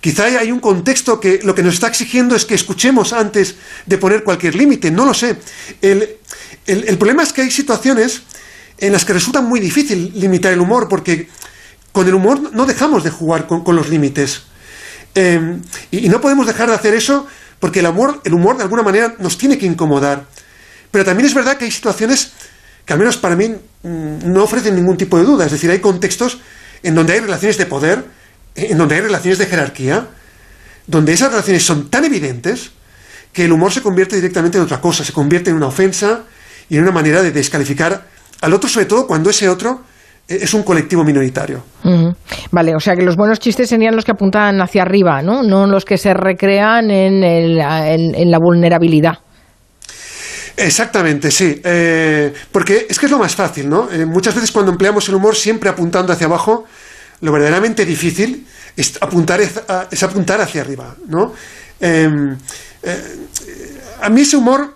Quizá 0.00 0.24
hay 0.24 0.50
un 0.50 0.60
contexto 0.60 1.20
que 1.20 1.40
lo 1.42 1.54
que 1.54 1.62
nos 1.62 1.74
está 1.74 1.88
exigiendo 1.88 2.36
es 2.36 2.46
que 2.46 2.54
escuchemos 2.54 3.12
antes 3.12 3.56
de 3.84 3.98
poner 3.98 4.24
cualquier 4.24 4.54
límite, 4.54 4.90
no 4.90 5.04
lo 5.04 5.12
sé. 5.12 5.36
el 5.82 6.96
problema 6.98 7.22
es 7.22 7.34
que 7.34 7.42
hay 7.42 7.50
situaciones 7.50 8.22
en 8.78 8.92
las 8.92 9.04
que 9.04 9.12
resulta 9.12 9.40
muy 9.40 9.60
difícil 9.60 10.12
limitar 10.14 10.52
el 10.52 10.60
humor, 10.60 10.88
porque 10.88 11.28
con 11.92 12.06
el 12.06 12.14
humor 12.14 12.52
no 12.52 12.66
dejamos 12.66 13.04
de 13.04 13.10
jugar 13.10 13.46
con, 13.46 13.74
los 13.74 13.88
límites. 13.88 14.42
Em, 15.14 15.60
y, 15.90 16.08
no 16.08 16.20
podemos 16.20 16.46
dejar 16.46 16.68
de 16.68 16.74
hacer 16.74 16.94
eso 16.94 17.26
porque 17.58 17.80
el 17.80 17.86
humor, 17.86 18.20
el 18.24 18.34
humor 18.34 18.56
de 18.56 18.62
alguna 18.62 18.82
manera 18.82 19.14
nos 19.18 19.36
tiene 19.36 19.58
que 19.58 19.66
incomodar. 19.66 20.26
Pero 20.90 21.04
también 21.04 21.26
es 21.26 21.34
verdad 21.34 21.56
que 21.56 21.64
hay 21.64 21.70
situaciones 21.70 22.32
que 22.84 22.92
al 22.92 22.98
menos 22.98 23.16
para 23.16 23.36
mí 23.36 23.48
mm, 23.48 24.32
no 24.32 24.44
ofrecen 24.44 24.76
ningún 24.76 24.96
tipo 24.96 25.18
de 25.18 25.24
duda. 25.24 25.46
Es 25.46 25.52
decir, 25.52 25.70
hay 25.70 25.80
contextos 25.80 26.38
en 26.82 26.94
donde 26.94 27.14
hay 27.14 27.20
relaciones 27.20 27.58
de 27.58 27.66
poder, 27.66 28.04
en 28.54 28.78
donde 28.78 28.94
hay 28.94 29.00
relaciones 29.00 29.38
de 29.38 29.46
jerarquía, 29.46 30.08
donde 30.86 31.12
esas 31.12 31.30
relaciones 31.30 31.64
son 31.64 31.90
tan 31.90 32.04
evidentes 32.04 32.70
que 33.32 33.44
el 33.44 33.52
humor 33.52 33.72
se 33.72 33.82
convierte 33.82 34.16
directamente 34.16 34.56
en 34.58 34.64
otra 34.64 34.80
cosa, 34.80 35.04
se 35.04 35.12
convierte 35.12 35.50
en 35.50 35.56
una 35.56 35.66
ofensa 35.66 36.24
y 36.68 36.76
en 36.76 36.82
una 36.82 36.92
manera 36.92 37.22
de 37.22 37.30
descalificar 37.30 38.06
al 38.40 38.52
otro 38.52 38.68
sobre 38.68 38.86
todo 38.86 39.06
cuando 39.06 39.30
ese 39.30 39.48
otro 39.48 39.82
eh, 40.28 40.38
es 40.42 40.54
un 40.54 40.62
colectivo 40.62 41.02
minoritario. 41.04 41.64
Vale, 42.50 42.74
o 42.76 42.80
sea 42.80 42.94
que 42.94 43.02
los 43.02 43.16
buenos 43.16 43.40
chistes 43.40 43.68
serían 43.68 43.96
los 43.96 44.04
que 44.04 44.12
apuntan 44.12 44.60
hacia 44.60 44.82
arriba, 44.82 45.22
¿no? 45.22 45.42
No 45.42 45.66
los 45.66 45.84
que 45.84 45.96
se 45.96 46.12
recrean 46.12 46.90
en, 46.90 47.56
la 47.56 48.38
vulnerabilidad. 48.38 49.14
Exactamente, 50.56 51.30
sí. 51.30 51.60
Eh, 51.64 52.32
porque 52.52 52.86
es 52.88 52.98
que 52.98 53.06
es 53.06 53.12
lo 53.12 53.18
más 53.18 53.34
fácil, 53.34 53.68
¿no? 53.68 53.90
Eh, 53.90 54.04
muchas 54.04 54.34
veces 54.34 54.52
cuando 54.52 54.72
empleamos 54.72 55.08
el 55.08 55.14
humor 55.14 55.34
siempre 55.34 55.70
apuntando 55.70 56.12
hacia 56.12 56.26
abajo, 56.26 56.64
lo 57.20 57.32
verdaderamente 57.32 57.84
difícil 57.86 58.46
es 58.76 58.98
apuntar, 59.00 59.40
es 59.40 60.02
apuntar 60.02 60.40
hacia 60.40 60.60
arriba, 60.60 60.94
¿no? 61.08 61.32
Em, 61.80 62.36
a 64.00 64.08
mí 64.08 64.20
ese 64.20 64.36
humor, 64.36 64.74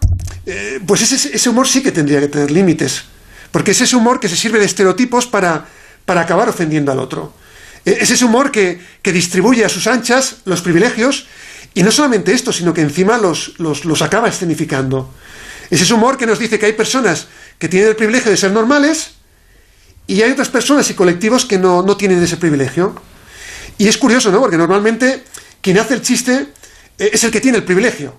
pues 0.87 1.03
ese, 1.03 1.37
ese 1.37 1.49
humor 1.51 1.69
sí 1.69 1.83
que 1.83 1.93
tendría 1.93 2.21
que 2.21 2.29
tener 2.29 2.51
límites. 2.51 3.12
Porque 3.53 3.71
es 3.71 3.81
ese 3.81 3.95
humor 3.95 4.19
que 4.19 4.29
se 4.29 4.37
sirve 4.37 4.59
de 4.59 4.65
estereotipos 4.65 5.27
para, 5.27 5.67
para 6.05 6.23
acabar 6.23 6.49
ofendiendo 6.49 6.91
al 6.91 6.99
otro. 6.99 7.33
E, 7.85 7.99
es 8.01 8.11
ese 8.11 8.25
humor 8.25 8.51
que, 8.51 8.81
distribuye 9.05 9.65
a 9.65 9.69
sus 9.69 9.87
anchas 9.87 10.39
los 10.45 10.63
privilegios 10.63 11.27
y 11.75 11.83
no 11.83 11.93
solamente 11.93 12.33
esto, 12.33 12.53
sino 12.53 12.75
que 12.75 12.81
encima 12.81 13.19
los, 13.19 13.59
los, 13.59 14.03
acaba 14.03 14.29
escenificando. 14.29 15.13
Es 15.71 15.81
ese 15.81 15.95
humor 15.95 16.17
que 16.19 16.27
nos 16.27 16.39
dice 16.39 16.59
que 16.59 16.67
hay 16.67 16.73
personas 16.73 17.29
que 17.59 17.69
tienen 17.69 17.91
el 17.91 17.97
privilegio 17.97 18.31
de 18.31 18.37
ser 18.37 18.53
normales 18.53 19.13
y 20.07 20.21
hay 20.23 20.33
otras 20.33 20.49
personas 20.49 20.91
y 20.91 20.95
colectivos 20.95 21.45
que 21.45 21.59
no, 21.59 21.83
no 21.83 21.97
tienen 21.97 22.23
ese 22.23 22.37
privilegio. 22.37 23.01
Y 23.79 23.89
es 23.89 23.97
curioso, 23.97 24.31
¿no? 24.31 24.41
Porque 24.41 24.59
normalmente 24.59 25.25
quien 25.61 25.79
hace 25.79 25.95
el 25.95 26.03
chiste 26.03 26.49
eh, 26.99 27.11
es 27.13 27.25
el 27.25 27.31
que 27.31 27.41
tiene 27.41 27.59
el 27.59 27.65
privilegio. 27.65 28.15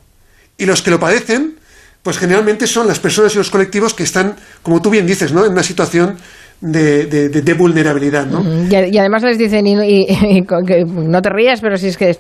Y 0.58 0.66
los 0.66 0.82
que 0.82 0.92
lo 0.92 1.00
padecen 1.00 1.60
pues 2.03 2.17
generalmente 2.17 2.67
son 2.67 2.88
las 2.88 3.00
personas 3.00 3.33
y 3.33 3.38
los 3.38 3.50
colectivos 3.50 3.93
que 3.93 4.03
están, 4.03 4.36
como 4.62 4.81
tú 4.81 4.89
bien 4.89 5.07
dices, 5.07 5.31
¿no? 5.31 5.45
en 5.45 5.53
una 5.53 5.63
situación 5.63 6.17
de, 6.60 7.29
de, 7.29 7.53
vulnerabilidad, 7.55 8.25
¿no? 8.25 8.41
Y, 8.69 8.98
además 8.98 9.24
les 9.24 9.38
dicen, 9.38 9.67
y, 9.67 10.07
no 10.45 11.22
te 11.22 11.29
rías, 11.29 11.60
pero 11.60 11.77
si 11.77 11.88
es 11.88 11.98
que 11.98 12.17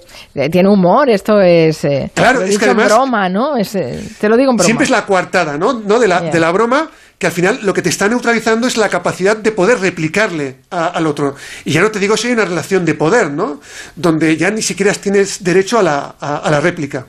tiene 0.51 0.67
humor, 0.67 1.09
esto 1.09 1.39
es... 1.39 1.85
Eh, 1.85 2.11
claro, 2.13 2.41
es 2.41 2.57
que 2.57 2.65
además... 2.65 2.87
broma, 2.87 3.29
¿no? 3.29 3.55
Es, 3.55 3.73
eh, 3.75 4.01
te 4.19 4.27
lo 4.27 4.35
digo 4.35 4.51
en 4.51 4.57
broma. 4.57 4.65
Siempre 4.65 4.83
es 4.83 4.89
la 4.89 5.05
coartada, 5.05 5.57
¿no? 5.57 5.73
¿No? 5.73 5.97
De, 5.97 6.09
la, 6.09 6.21
de 6.21 6.39
la 6.41 6.51
broma 6.51 6.89
que 7.23 7.27
al 7.27 7.31
final 7.31 7.59
lo 7.61 7.73
que 7.73 7.81
te 7.81 7.87
está 7.87 8.09
neutralizando 8.09 8.67
es 8.67 8.75
la 8.75 8.89
capacidad 8.89 9.37
de 9.37 9.53
poder 9.53 9.79
replicarle 9.79 10.57
al 10.69 11.07
otro. 11.07 11.35
Y 11.63 11.71
ya 11.71 11.79
no 11.79 11.89
te 11.89 11.97
digo 11.97 12.17
si 12.17 12.27
hay 12.27 12.33
una 12.33 12.43
relación 12.43 12.83
de 12.83 12.95
poder, 12.95 13.31
¿no? 13.31 13.61
Donde 13.95 14.35
ya 14.35 14.51
ni 14.51 14.61
siquiera 14.61 14.91
tienes 14.91 15.41
derecho 15.41 15.79
a 15.79 15.83
la, 15.83 16.15
a, 16.19 16.51
la 16.51 16.59
réplica. 16.59 17.05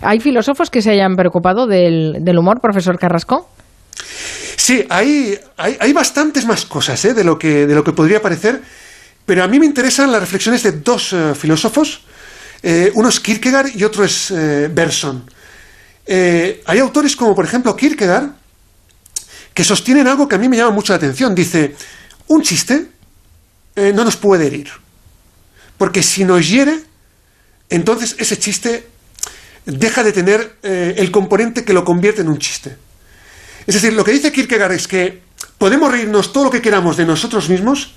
¿Hay 0.00 0.20
filósofos 0.20 0.70
que 0.70 0.80
se 0.80 0.92
hayan 0.92 1.16
preocupado 1.16 1.66
del, 1.66 2.18
del 2.20 2.38
humor, 2.38 2.60
profesor 2.60 3.00
Carrasco? 3.00 3.50
Sí, 4.54 4.86
hay, 4.88 5.36
hay, 5.56 5.92
bastantes 5.92 6.46
más 6.46 6.64
cosas 6.64 7.04
¿eh? 7.04 7.12
de, 7.12 7.24
lo 7.24 7.36
que, 7.36 7.66
de 7.66 7.74
lo 7.74 7.82
que 7.82 7.90
podría 7.90 8.22
parecer, 8.22 8.62
pero 9.26 9.42
a 9.42 9.48
mí 9.48 9.58
me 9.58 9.66
interesan 9.66 10.12
las 10.12 10.20
reflexiones 10.20 10.62
de 10.62 10.70
dos 10.70 11.12
eh, 11.12 11.34
filósofos. 11.34 12.02
Eh, 12.62 12.92
uno 12.94 13.08
es 13.08 13.18
Kierkegaard 13.18 13.74
y 13.74 13.82
otro 13.82 14.04
es 14.04 14.32
Berson. 14.70 15.28
hay 16.06 16.78
autores 16.78 17.16
como, 17.16 17.34
por 17.34 17.44
ejemplo, 17.44 17.74
Kierkegaard, 17.74 18.41
que 19.54 19.64
sostienen 19.64 20.06
algo 20.06 20.28
que 20.28 20.36
a 20.36 20.38
mí 20.38 20.48
me 20.48 20.56
llama 20.56 20.70
mucho 20.70 20.92
la 20.92 20.98
atención. 20.98 21.34
Dice, 21.34 21.76
un 22.28 22.42
chiste 22.42 22.88
no 23.76 24.04
nos 24.04 24.16
puede 24.16 24.46
herir, 24.46 24.70
porque 25.78 26.02
si 26.02 26.24
nos 26.24 26.48
hiere, 26.48 26.78
entonces 27.70 28.16
ese 28.18 28.38
chiste 28.38 28.86
deja 29.64 30.02
de 30.02 30.12
tener 30.12 30.56
el 30.62 31.10
componente 31.10 31.64
que 31.64 31.72
lo 31.72 31.84
convierte 31.84 32.20
en 32.20 32.28
un 32.28 32.38
chiste. 32.38 32.76
Es 33.66 33.74
decir, 33.74 33.92
lo 33.92 34.04
que 34.04 34.12
dice 34.12 34.32
Kierkegaard 34.32 34.72
es 34.72 34.88
que 34.88 35.22
podemos 35.58 35.90
reírnos 35.90 36.32
todo 36.32 36.44
lo 36.44 36.50
que 36.50 36.60
queramos 36.62 36.96
de 36.96 37.06
nosotros 37.06 37.48
mismos, 37.48 37.94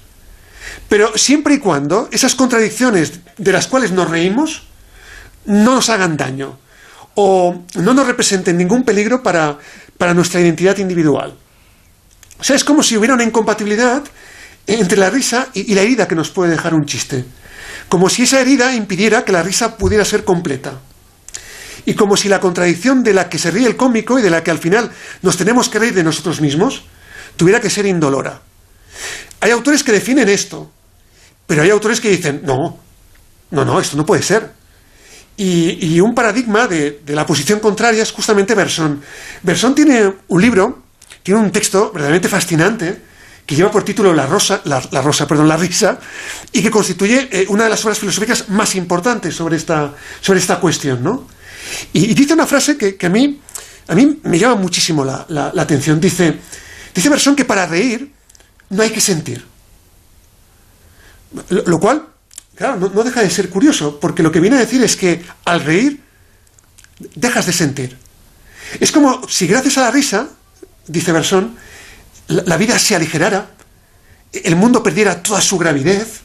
pero 0.88 1.18
siempre 1.18 1.56
y 1.56 1.60
cuando 1.60 2.10
esas 2.12 2.36
contradicciones 2.36 3.14
de 3.38 3.52
las 3.52 3.68
cuales 3.68 3.92
nos 3.92 4.10
reímos 4.10 4.64
no 5.46 5.76
nos 5.76 5.90
hagan 5.90 6.18
daño 6.18 6.58
o 7.16 7.64
no 7.76 7.94
nos 7.94 8.08
representen 8.08 8.58
ningún 8.58 8.84
peligro 8.84 9.24
para, 9.24 9.58
nuestra 10.14 10.42
identidad 10.42 10.78
individual. 10.78 11.36
Sea, 12.46 12.56
es 12.56 12.64
como 12.64 12.84
si 12.84 12.96
hubiera 12.96 13.16
una 13.16 13.24
incompatibilidad 13.24 14.04
entre 14.68 14.98
la 15.00 15.10
risa 15.10 15.48
y, 15.54 15.74
la 15.74 15.82
herida 15.82 16.08
que 16.08 16.14
nos 16.14 16.30
puede 16.30 16.52
dejar 16.52 16.76
un 16.76 16.86
chiste. 16.86 17.26
Como 17.90 18.08
si 18.08 18.22
esa 18.22 18.40
herida 18.40 18.74
impidiera 18.76 19.26
que 19.26 19.32
la 19.32 19.42
risa 19.42 19.78
pudiera 19.78 20.06
ser 20.06 20.24
completa. 20.24 20.80
Y 21.88 21.96
como 21.96 22.16
si 22.16 22.30
la 22.30 22.40
contradicción 22.40 23.04
de 23.04 23.14
la 23.14 23.30
que 23.30 23.40
se 23.40 23.50
ríe 23.50 23.66
el 23.66 23.76
cómico 23.76 24.20
y 24.20 24.22
de 24.22 24.30
la 24.30 24.44
que 24.44 24.52
al 24.52 24.60
final 24.60 24.92
nos 25.24 25.38
tenemos 25.38 25.70
que 25.70 25.80
reír 25.80 25.96
de 25.96 26.04
nosotros 26.04 26.40
mismos 26.40 26.84
tuviera 27.36 27.60
que 27.60 27.70
ser 27.72 27.88
indolora. 27.88 28.42
Hay 29.42 29.50
autores 29.50 29.84
que 29.84 29.92
definen 29.92 30.30
esto, 30.30 30.72
pero 31.48 31.64
hay 31.64 31.72
autores 31.72 32.00
que 32.00 32.10
dicen, 32.10 32.42
no, 32.44 32.78
no, 33.50 33.66
no, 33.66 33.80
esto 33.80 33.98
no 33.98 34.06
puede 34.06 34.22
ser. 34.22 34.52
Y, 35.36 35.96
y 35.96 36.00
un 36.00 36.14
paradigma 36.14 36.68
de, 36.68 37.02
de, 37.04 37.16
la 37.16 37.26
posición 37.26 37.60
contraria 37.60 38.04
es 38.04 38.12
justamente 38.12 38.56
Bersón. 38.56 39.02
Bersón 39.44 39.76
tiene 39.76 40.14
un 40.28 40.42
libro, 40.42 40.85
tiene 41.26 41.40
un 41.40 41.52
texto 41.52 41.92
verdaderamente 41.92 42.30
fascinante, 42.30 43.02
que 43.48 43.56
lleva 43.56 43.72
por 43.72 43.84
título 43.84 44.14
La 44.14 44.28
Rosa, 44.28 44.62
la, 44.66 44.80
la 44.92 45.02
Rosa, 45.02 45.28
perdón, 45.28 45.48
La 45.48 45.58
Risa, 45.58 45.98
y 46.52 46.62
que 46.62 46.70
constituye 46.70 47.28
eh, 47.32 47.46
una 47.50 47.64
de 47.64 47.72
las 47.72 47.84
obras 47.84 47.98
filosóficas 47.98 48.50
más 48.50 48.76
importantes 48.76 49.34
sobre 49.34 49.58
esta, 49.58 49.96
sobre 50.22 50.38
esta 50.40 50.60
cuestión, 50.60 51.02
¿no? 51.02 51.28
Y, 51.94 52.14
dice 52.14 52.36
una 52.36 52.46
frase 52.46 52.78
que, 52.78 52.96
que, 52.96 53.08
a, 53.08 53.10
mí, 53.10 53.42
a 53.88 53.96
mí 53.96 54.20
me 54.22 54.38
llama 54.38 54.54
muchísimo 54.54 55.04
la, 55.04 55.26
la, 55.30 55.52
atención. 55.60 56.00
Dice, 56.00 56.38
dice 56.94 57.10
Bersón 57.10 57.36
que 57.36 57.44
para 57.44 57.66
reír 57.66 58.14
no 58.70 58.84
hay 58.84 58.92
que 58.92 59.02
sentir. 59.02 59.44
Lo, 61.50 61.80
cual, 61.80 62.06
claro, 62.54 62.78
no, 62.78 63.04
deja 63.04 63.22
de 63.22 63.32
ser 63.32 63.50
curioso, 63.50 64.00
porque 64.00 64.22
lo 64.22 64.32
que 64.32 64.40
viene 64.40 64.58
a 64.58 64.60
decir 64.60 64.84
es 64.84 64.96
que 64.96 65.26
al 65.44 65.62
reír 65.62 66.04
dejas 67.16 67.48
de 67.48 67.52
sentir. 67.52 67.98
Es 68.80 68.92
como 68.92 69.28
si 69.28 69.48
gracias 69.48 69.80
a 69.80 69.82
la 69.82 69.92
risa, 69.92 70.30
dice 70.88 71.12
Bersón, 71.12 71.56
la, 72.28 72.58
vida 72.58 72.78
se 72.80 72.96
aligerara, 72.96 73.52
el 74.32 74.56
mundo 74.56 74.84
perdiera 74.84 75.22
toda 75.22 75.42
su 75.42 75.58
gravidez 75.58 76.22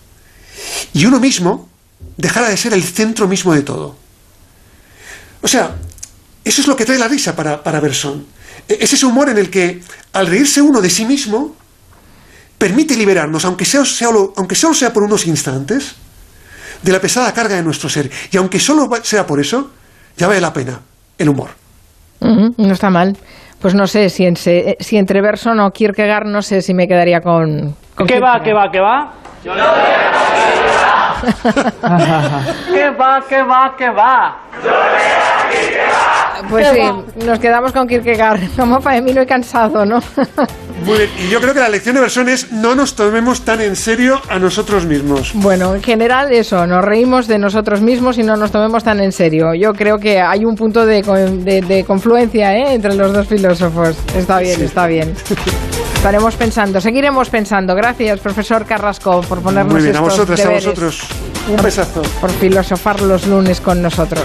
y 0.92 1.06
uno 1.06 1.20
mismo 1.20 1.68
dejara 2.16 2.48
de 2.48 2.56
ser 2.56 2.72
el 2.72 2.82
centro 2.82 3.28
mismo 3.28 3.54
de 3.54 3.62
todo. 3.62 3.96
O 5.42 5.48
sea, 5.48 5.76
eso 6.44 6.60
es 6.60 6.66
lo 6.66 6.76
que 6.76 6.84
trae 6.84 6.98
la 6.98 7.08
risa 7.08 7.34
para, 7.36 7.62
para 7.62 7.80
Bersón. 7.80 8.26
Es 8.68 8.92
ese 8.92 9.06
humor 9.06 9.28
en 9.28 9.38
el 9.38 9.50
que, 9.50 9.82
al 10.12 10.26
reírse 10.26 10.60
uno 10.60 10.80
de 10.80 10.90
sí 10.90 11.04
mismo, 11.04 11.56
permite 12.58 12.96
liberarnos, 12.96 13.44
aunque, 13.44 13.64
sea, 13.64 13.82
aunque 14.36 14.54
solo 14.54 14.74
sea 14.74 14.92
por 14.92 15.02
unos 15.02 15.26
instantes, 15.26 15.94
de 16.82 16.92
la 16.92 17.00
pesada 17.00 17.32
carga 17.32 17.56
de 17.56 17.62
nuestro 17.62 17.88
ser. 17.88 18.10
Y 18.30 18.36
aunque 18.36 18.60
solo 18.60 18.88
sea 19.02 19.26
por 19.26 19.40
eso, 19.40 19.70
ya 20.16 20.26
vale 20.26 20.40
la 20.40 20.52
pena 20.52 20.80
el 21.18 21.28
humor. 21.28 21.50
No 22.20 22.72
está 22.72 22.90
mal. 22.90 23.16
Pues 23.60 23.74
no 23.74 23.86
sé, 23.86 24.08
si, 24.08 24.24
en, 24.24 24.36
si 24.36 24.96
entre 24.96 25.20
Berson 25.20 25.60
o 25.60 25.70
Kierkegaard, 25.70 26.26
no 26.26 26.40
sé 26.40 26.62
si 26.62 26.72
me 26.72 26.88
quedaría 26.88 27.20
con... 27.20 27.74
con 27.94 28.06
¿Qué 28.06 28.18
va, 28.18 28.40
qué 28.42 28.52
va, 28.54 28.70
qué 28.70 28.80
va? 28.80 29.12
Yo 29.44 29.54
no 29.54 29.64
¿Qué 32.72 32.90
va, 32.90 33.22
qué 33.28 33.42
va, 33.42 33.74
qué 33.76 33.90
va? 33.90 34.36
Pues 36.48 36.68
sí, 36.68 36.80
nos 37.26 37.38
quedamos 37.38 37.72
con 37.72 37.86
Kierkegaard. 37.86 38.40
Como 38.56 38.80
para 38.80 39.00
mí 39.00 39.12
no 39.12 39.20
he 39.20 39.26
cansado, 39.26 39.84
¿no? 39.84 40.00
Muy 40.84 40.98
bien, 40.98 41.10
y 41.18 41.28
yo 41.28 41.40
creo 41.40 41.52
que 41.54 41.60
la 41.60 41.68
lección 41.68 41.94
de 41.94 42.00
Bersón 42.00 42.28
es 42.28 42.52
no 42.52 42.74
nos 42.74 42.94
tomemos 42.94 43.42
tan 43.44 43.60
en 43.60 43.76
serio 43.76 44.20
a 44.28 44.38
nosotros 44.38 44.86
mismos. 44.86 45.32
Bueno, 45.34 45.74
en 45.74 45.82
general 45.82 46.32
eso, 46.32 46.66
nos 46.66 46.84
reímos 46.84 47.26
de 47.26 47.38
nosotros 47.38 47.80
mismos 47.80 48.18
y 48.18 48.22
no 48.22 48.36
nos 48.36 48.50
tomemos 48.50 48.82
tan 48.82 49.00
en 49.00 49.12
serio. 49.12 49.54
Yo 49.54 49.72
creo 49.72 49.98
que 49.98 50.20
hay 50.20 50.44
un 50.44 50.56
punto 50.56 50.86
de, 50.86 51.02
de, 51.02 51.60
de 51.60 51.84
confluencia 51.84 52.56
¿eh? 52.56 52.74
entre 52.74 52.94
los 52.94 53.12
dos 53.12 53.26
filósofos. 53.26 53.96
Está 54.16 54.38
bien, 54.40 54.56
sí. 54.58 54.64
está 54.64 54.86
bien. 54.86 55.14
Estaremos 55.94 56.34
pensando, 56.36 56.80
seguiremos 56.80 57.28
pensando. 57.28 57.74
Gracias, 57.74 58.20
profesor 58.20 58.64
Carrasco, 58.64 59.20
por 59.20 59.42
ponernos 59.42 59.74
Muy 59.74 59.82
bien, 59.82 59.94
estos 59.94 60.08
a 60.08 60.10
vosotros, 60.10 60.38
deberes. 60.38 60.64
a 60.64 60.70
vosotros. 60.70 61.02
Un 61.48 61.62
besazo. 61.62 62.02
Por 62.20 62.30
filosofar 62.30 63.02
los 63.02 63.26
lunes 63.26 63.60
con 63.60 63.82
nosotros. 63.82 64.24